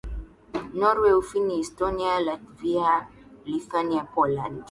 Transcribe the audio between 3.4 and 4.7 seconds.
Lithuania Poland